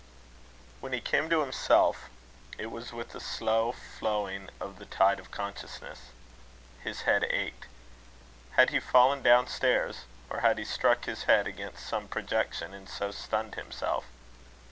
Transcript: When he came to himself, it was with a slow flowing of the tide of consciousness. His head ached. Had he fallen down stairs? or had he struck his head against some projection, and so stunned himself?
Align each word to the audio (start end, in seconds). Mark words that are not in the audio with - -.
When 0.79 0.93
he 0.93 0.99
came 0.99 1.29
to 1.29 1.41
himself, 1.41 2.09
it 2.57 2.71
was 2.71 2.91
with 2.91 3.13
a 3.13 3.19
slow 3.19 3.71
flowing 3.71 4.49
of 4.59 4.79
the 4.79 4.87
tide 4.87 5.19
of 5.19 5.29
consciousness. 5.29 6.09
His 6.83 7.01
head 7.03 7.23
ached. 7.25 7.67
Had 8.53 8.71
he 8.71 8.79
fallen 8.79 9.21
down 9.21 9.45
stairs? 9.45 10.05
or 10.27 10.39
had 10.39 10.57
he 10.57 10.65
struck 10.65 11.05
his 11.05 11.25
head 11.25 11.45
against 11.45 11.85
some 11.85 12.07
projection, 12.07 12.73
and 12.73 12.89
so 12.89 13.11
stunned 13.11 13.53
himself? 13.53 14.05